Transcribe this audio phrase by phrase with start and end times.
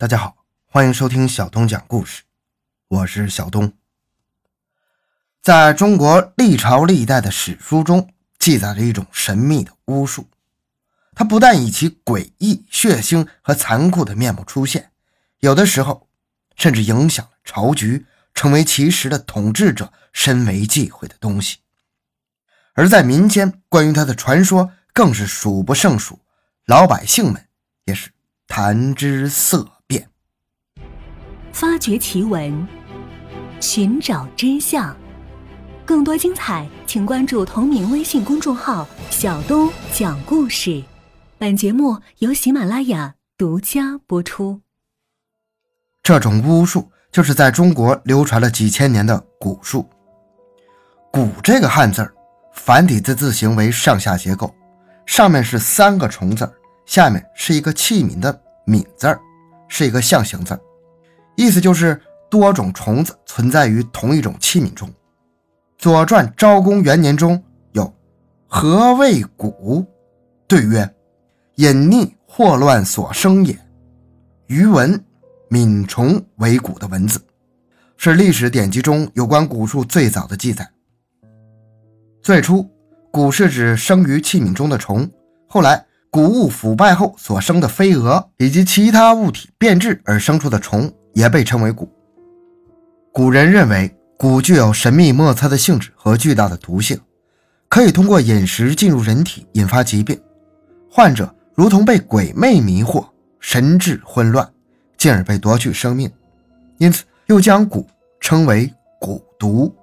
[0.00, 0.34] 大家好，
[0.64, 2.22] 欢迎收听小东讲故事，
[2.88, 3.74] 我是小东。
[5.42, 8.08] 在中国历朝历代的史书中，
[8.38, 10.26] 记载着一种神秘的巫术，
[11.14, 14.90] 它不但以其诡异、血腥和残酷的面目出现，
[15.40, 16.08] 有的时候
[16.56, 21.58] 甚至影响了朝局，成为其时的统治者深为忌讳的东西。
[22.72, 26.20] 而在民间，关于它的传说更是数不胜数，
[26.64, 27.48] 老百姓们
[27.84, 28.10] 也是
[28.46, 29.72] 谈之色。
[31.52, 32.66] 发掘奇闻，
[33.60, 34.96] 寻找真相，
[35.84, 40.82] 更多精彩，请关注同名微信公众号“小东讲故事”。
[41.38, 44.60] 本节目由喜马拉雅独家播出。
[46.02, 49.88] 这种巫术就是在中国流传了几千年的蛊术。
[51.12, 52.14] 蛊这个汉字儿，
[52.52, 54.54] 繁体字字形为上下结构，
[55.04, 56.52] 上面是三个虫字儿，
[56.86, 59.20] 下面是一个器皿的皿字儿，
[59.68, 60.60] 是一个象形字儿。
[61.40, 64.86] 意思就是多种虫子存在于同一种器皿中。
[65.78, 67.90] 《左传》昭公元年中有
[68.46, 69.86] “何谓蛊？”
[70.46, 70.94] 对曰
[71.56, 73.58] ：“隐匿祸乱所生也。”
[74.48, 75.02] 余文
[75.48, 77.18] 敏虫为蛊的文字，
[77.96, 80.70] 是历史典籍中有关蛊术最早的记载。
[82.20, 82.70] 最初，
[83.10, 85.10] 蛊是指生于器皿中的虫，
[85.48, 90.92] 后来谷物腐败后所生的飞蛾以及其他物体变质而生出的虫。
[91.12, 91.88] 也被称为蛊。
[93.12, 97.00] 古人认为蛊具有神秘莫测的性质和巨大的毒性，
[97.68, 100.20] 可以通过饮食进入人体，引发疾病。
[100.90, 103.06] 患者如同被鬼魅迷惑，
[103.40, 104.48] 神志混乱，
[104.96, 106.10] 进而被夺去生命。
[106.78, 107.84] 因此，又将蛊
[108.20, 109.74] 称为蛊毒。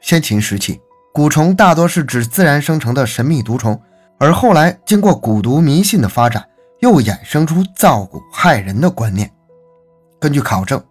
[0.00, 0.80] 先秦时期，
[1.14, 3.80] 蛊虫大多是指自然生成的神秘毒虫，
[4.18, 6.46] 而后来经过蛊毒迷信的发展，
[6.80, 9.30] 又衍生出造蛊害人的观念。
[10.24, 10.82] 根据考证，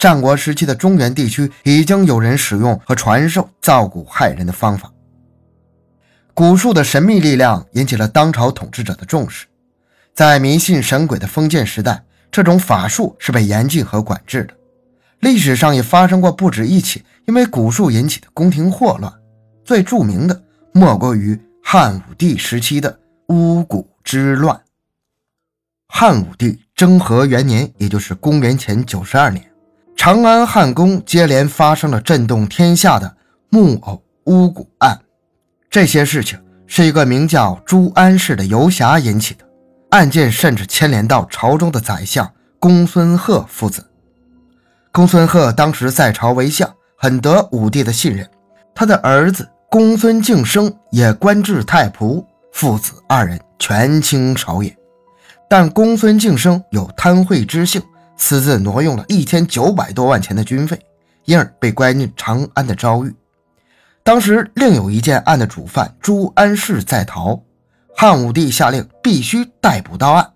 [0.00, 4.92] 战国时期的中原地区已经有人使用和传授造蛊害人的方法。
[6.34, 9.46] 蛊术的神秘力量引起了当朝统治者的重视，
[10.12, 12.02] 在迷信神鬼的封建时代，
[12.32, 14.54] 这种法术是被严禁和管制的。
[15.20, 19.12] 历史上也发生过不止一起因为蛊术引起的宫廷祸乱，
[19.64, 24.60] 最著名的莫过于汉武帝时期的巫蛊之乱。
[25.86, 26.58] 汉武帝。
[26.80, 29.44] 征和元年，也就是公元前九十二年，
[29.94, 33.16] 长安汉宫接连发生了震动天下的
[33.50, 34.98] 木偶巫蛊案。
[35.68, 39.44] 这些事情是一个名叫朱安氏的游侠引起的，
[39.90, 42.26] 案件甚至牵连到朝中的宰相
[42.58, 43.84] 公孙贺父子。
[44.90, 48.26] 公孙贺当时在朝为相，很得武帝的信任，
[48.74, 52.24] 他的儿子公孙敬升也官至太仆，
[52.54, 54.74] 父子二人权倾朝野。
[55.50, 57.82] 但公孙敬生有贪贿之性，
[58.16, 60.78] 私自挪用了一千九百多万钱的军费，
[61.24, 63.12] 因而被关进长安的诏狱。
[64.04, 67.42] 当时另有一件案的主犯朱安世在逃，
[67.96, 70.34] 汉武帝下令必须逮捕到案。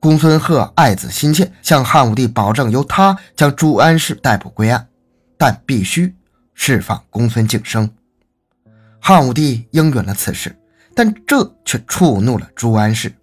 [0.00, 4.88] 公孙贺爱子心切，向汉武帝保证由他将朱安世逮捕归案，
[5.38, 6.12] 但必须
[6.54, 7.88] 释放公孙敬生。
[8.98, 10.58] 汉武帝应允了此事，
[10.96, 13.14] 但这却触怒了朱安世。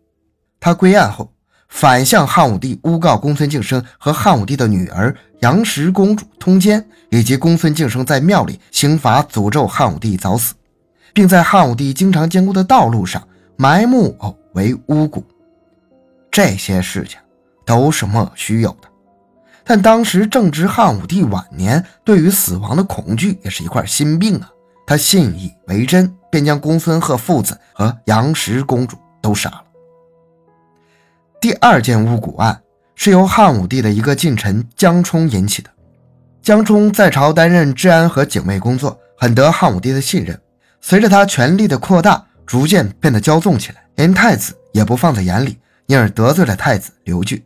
[0.68, 1.32] 他归案后，
[1.70, 10.54] 反向汉武帝诬告公孙敬升和汉武帝的女儿杨氏公主通奸，以及公孙敬升在庙里行法诅咒汉武帝早死，
[11.14, 15.24] 并在汉武帝经常经过的道路上埋木偶为巫蛊。
[16.30, 17.18] 这些事情
[17.66, 18.90] 都是莫须有的。
[19.64, 24.50] 但当时正值汉武帝晚年，对于死亡的恐惧也是一块心病啊。
[24.86, 29.64] 他信以为真，便将公孙贺父子和杨氏公主都杀了。
[31.40, 32.60] 第二件巫蛊案
[32.96, 35.70] 是由汉武帝的一个近臣江充引起的。
[36.42, 40.40] 江充在朝担任治安和警卫工作，很得汉武帝的信任。
[40.82, 47.46] 随着他权力的扩大，逐渐变得骄纵起来，连太子也不放在眼里，因而得罪了太子刘据。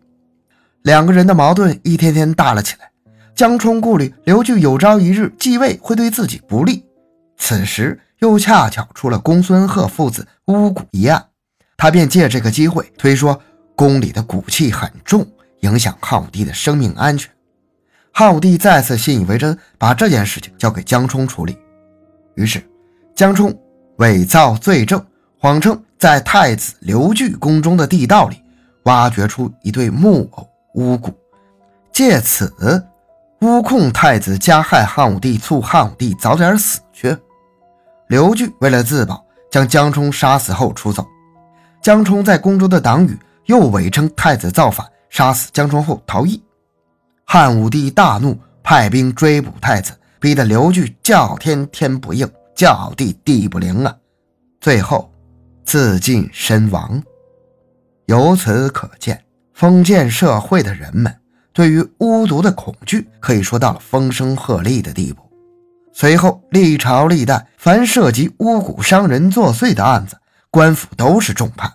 [0.83, 2.89] 两个人的矛盾一天天大了起来。
[3.35, 6.85] 江充顾虑刘据有朝一日继位会对自己不利，
[7.37, 11.25] 此时又恰巧出了公孙贺父子巫蛊一案，
[11.75, 13.41] 他便借这个机会推说。
[13.81, 15.25] 宫里的骨气很重，
[15.61, 17.31] 影响汉武帝的生命安全。
[18.13, 21.57] 汉武帝再次信以为真，把这件事情交给江充处理。
[22.35, 22.63] 于是，
[23.15, 23.51] 江充
[23.97, 25.03] 伪造罪证，
[25.39, 28.39] 谎称在太子刘据宫中的地道里
[28.83, 31.11] 挖掘出一对木偶巫蛊，
[31.91, 32.53] 借此
[33.39, 37.17] 诬控太子加害汉武帝，促汉武帝早点死去。
[38.09, 41.03] 刘据为了自保，将江充杀死后出走。
[41.81, 43.17] 江充在宫中的党羽。
[43.45, 46.41] 又伪称太子造反，杀死江充后逃逸。
[47.25, 53.95] 汉武帝大怒，派兵追捕太子，逼得刘据叫天天不应，叫地地不灵啊！
[54.59, 55.11] 最后
[55.63, 57.01] 自尽身亡。
[58.05, 59.23] 由此可见，
[59.53, 61.15] 封建社会的人们
[61.53, 65.21] 对于巫毒的恐惧可以说到了风声鹤唳的地步。
[65.93, 70.17] 随后，历朝历代凡涉及巫蛊伤人作祟的案子，
[70.49, 71.71] 官府都是重判。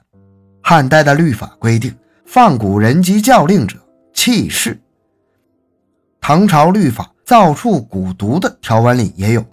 [0.69, 3.79] 汉代的律法规定，放蛊人及教令者
[4.13, 4.77] 弃市。
[6.21, 9.45] 唐朝律法造处蛊毒的条文里也有，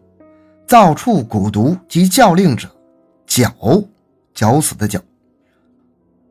[0.65, 2.67] 造处蛊毒及教令者
[3.27, 3.53] 绞，
[4.33, 4.99] 绞死的绞。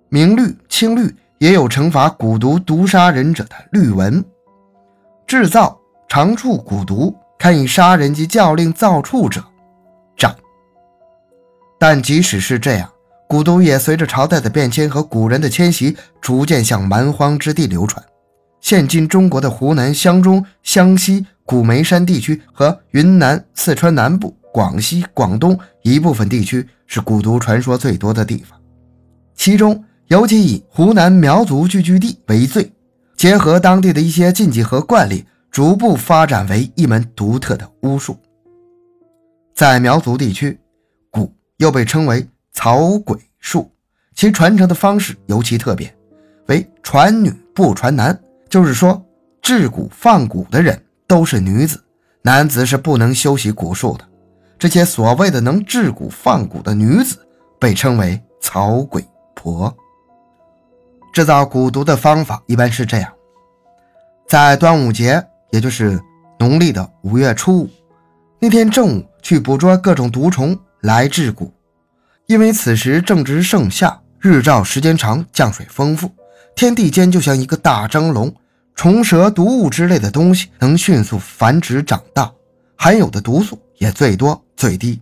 [0.08, 4.25] 明律、清律也有惩罚蛊毒毒杀人者的律文。
[5.28, 5.78] 制造、
[6.08, 7.17] 长处蛊毒。
[7.38, 9.44] 堪以杀人及教令造处者，
[10.17, 10.37] 斩。
[11.78, 12.92] 但即使是这样，
[13.32, 18.05] 蛊毒也随着朝代的变迁和古人的迁徙，逐渐向蛮荒之地流传。
[18.61, 28.61] 现今中国的湖南湘中、湘西、古梅山地区和云南、四川南部、广西、广东一部分地区是蛊毒传说最多的地方，
[29.35, 32.70] 其中尤其以湖南苗族聚居地为最，
[33.17, 35.25] 结合当地的一些禁忌和惯例。
[35.50, 38.17] 逐步发展为一门独特的巫术。
[39.55, 40.58] 在苗族地区，
[41.11, 42.26] 蛊又被称为
[42.62, 43.69] 草鬼术，
[44.14, 45.93] 其传承的方式尤其特别，
[46.47, 48.17] 为传女不传男，
[48.49, 49.05] 就是说
[49.41, 51.82] 制蛊放蛊的人都是女子，
[52.23, 54.09] 男子是不能修习蛊术的。
[54.61, 57.19] 这些所谓的能制蛊放蛊的女子，
[57.59, 59.05] 被称为草鬼
[59.35, 59.76] 婆。
[61.12, 63.12] 制造蛊毒的方法一般是这样，
[64.29, 65.20] 在端午节。
[65.50, 66.00] 也就是
[66.38, 67.70] 农历的五月初五
[68.38, 71.50] 那天正午，去捕捉各种毒虫来制蛊。
[72.27, 76.11] 因为此时正值盛夏，日照时间长，降水丰富，
[76.55, 78.35] 天地间就像一个大蒸笼，
[78.75, 82.33] 虫蛇、毒物之类的东西能迅速繁殖长大，
[82.77, 85.01] 含有的毒素也最多最低。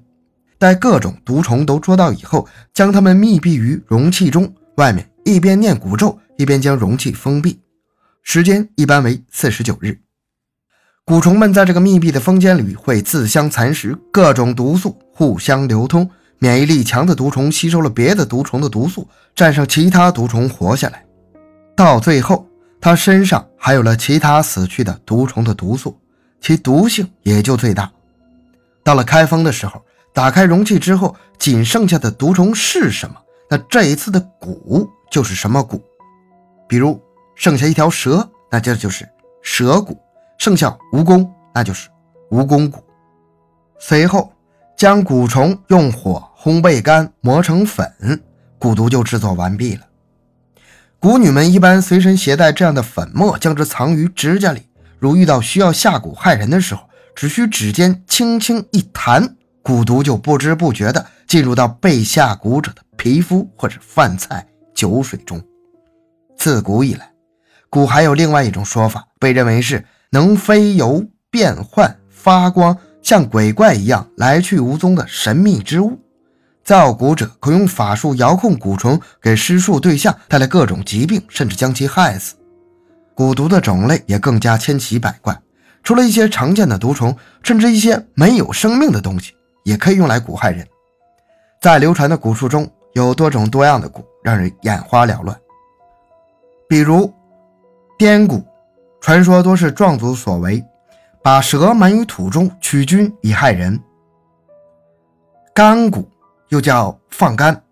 [0.58, 7.60] 待各种毒虫都捉到以后，将它们密闭于容器中，外面一边念古咒，一边将容器封闭，
[8.22, 9.98] 时间一般为四十九日。
[11.06, 16.10] 蛊虫们在这个密闭的房间里会自相蚕食，各种毒素互相流通。
[16.42, 21.04] 免疫力强的毒虫吸收了别的毒虫的毒素，战胜其他毒虫活下来。
[21.76, 22.46] 到最后，
[22.80, 26.00] 它身上还有了其他死去的毒虫的毒素，
[26.40, 27.90] 其毒性也就最大。
[28.82, 29.84] 到了开封的时候，
[30.14, 33.14] 打开容器之后，仅剩下的毒虫是什么？
[33.50, 35.78] 那这一次的蛊就是什么蛊？
[36.66, 36.98] 比如
[37.34, 39.06] 剩下一条蛇，那这就是
[39.42, 39.94] 蛇蛊。
[40.38, 41.90] 剩下蜈蚣，那就是
[42.30, 42.78] 蜈蚣蛊。
[43.78, 44.32] 随后
[44.74, 47.92] 将蛊虫用火烘焙干，磨成粉，
[48.58, 49.82] 蛊毒就制作完毕了。
[50.98, 54.62] 蛊女们一般随身携带这样的粉末，将之藏于指甲里。
[54.98, 65.38] 如遇到需要下蛊害人的时候，只需指尖轻轻一弹，蛊毒就不知不觉地进入到被下蛊者的皮肤或者饭菜、酒水中。
[66.38, 67.10] 自古以来，
[67.70, 69.84] 蛊还有另外一种说法，被认为是。
[70.12, 75.96] 能飞游、变幻、发光，像鬼怪一样来去无踪的神秘之物。
[76.70, 82.36] 造蛊者可用法术遥控蛊虫，给施术对象带来各种疾病，甚至将其害死。
[83.16, 85.36] 蛊毒的种类也更加千奇百怪，
[85.82, 89.34] 除了一些常见的毒虫，甚至一些没有生命的东西
[89.64, 90.64] 也可以用来蛊害人。
[91.60, 95.36] 在流传的蛊术中有多种多样的蛊，让人眼花缭乱。
[96.68, 97.12] 比如
[97.98, 98.40] 颠蛊。
[99.00, 100.64] 传说多是壮族所为，
[101.20, 103.82] 把蛇埋于土中取菌以害人。
[105.52, 106.04] 干蛊
[106.50, 107.64] 又叫放干，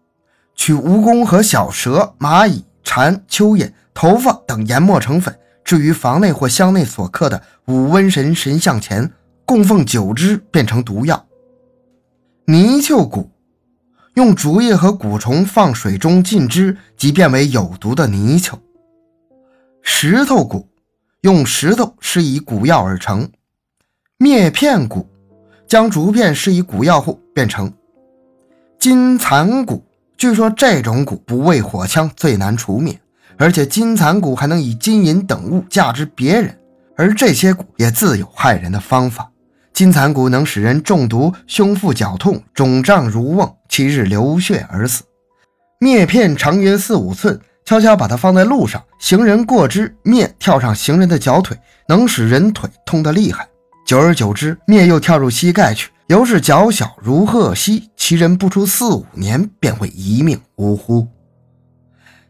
[0.56, 9.12] 取蜈蚣和小蛇、蚂蚁、蝉、蚯蚓、头发等研磨成粉，置于房内或箱内所刻的五瘟神神像前，
[9.44, 11.26] 供奉九支，变成毒药。
[12.46, 13.28] 泥鳅蛊
[14.14, 18.58] 用竹叶和蛊虫放水中浸汁，即变为有毒的泥鳅。
[19.82, 20.64] 石头蛊。
[21.22, 23.28] 用石头施以蛊药而成，
[24.18, 25.04] 灭片蛊
[25.66, 27.72] 将竹片施以蛊药后变成
[28.78, 29.82] 金蚕蛊。
[30.16, 32.98] 据说这种蛊不畏火枪，最难除灭，
[33.36, 36.56] 而且金蚕蛊还能以金银等物价值别人，
[36.96, 39.30] 而这些蛊也自有害人的方法。
[39.72, 45.02] 金蚕蛊能使人中毒、胸腹绞痛、肿胀如瓮，七日流血而死。
[45.80, 47.40] 篾片长约四五寸。
[47.64, 51.54] 悄悄把它放在路上，行人过之，篾跳上行人的脚腿，
[51.86, 53.46] 能使人腿痛得厉害。
[53.86, 61.06] 久而久之，灭又跳入膝盖去，犹是脚小如鹤膝，其人不出四五年便会一命呜呼。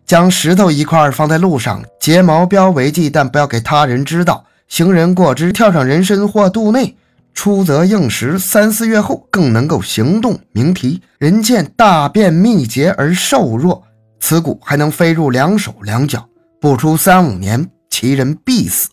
[0.05, 4.45] 将石头一块放在路上，结毛标为记，但不要给他人知道。
[4.67, 6.97] 行人过之，跳上人身或肚内，
[7.33, 10.41] 出则应时，三四月后更能够行动。
[10.51, 13.85] 名题：人见大便秘结而瘦弱，
[14.19, 16.29] 此骨还能飞入两手两脚，
[16.61, 18.89] 不出三五年，其人必死。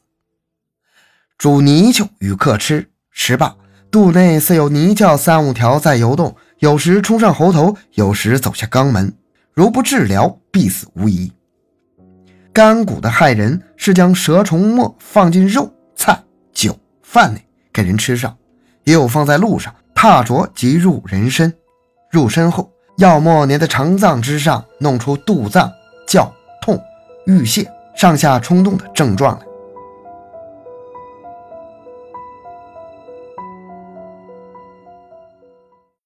[1.39, 3.55] 煮泥鳅与客吃，食罢
[3.91, 9.13] 肚内似有泥鳅三五条在游动，有时冲上喉头，有时走下肛门，
[9.53, 11.31] 如不治疗，必死无疑。
[12.51, 16.21] 干骨的害人是将蛇虫末放进肉、菜、
[16.53, 18.35] 酒、饭内给人吃上，
[18.83, 21.53] 也有放在路上踏着即入人身，
[22.11, 25.71] 入身后药末粘在肠脏之上，弄出肚胀、
[26.07, 26.77] 叫痛、
[27.25, 27.65] 欲泻、
[27.95, 29.45] 上下冲动的症状来。